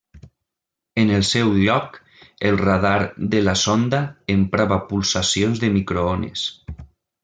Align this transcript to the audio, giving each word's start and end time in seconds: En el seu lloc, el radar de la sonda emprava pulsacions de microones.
En 1.01 1.11
el 1.17 1.25
seu 1.31 1.51
lloc, 1.67 1.99
el 2.51 2.59
radar 2.63 2.95
de 3.35 3.45
la 3.45 3.57
sonda 3.67 4.03
emprava 4.39 4.83
pulsacions 4.91 5.67
de 5.67 5.75
microones. 5.81 6.53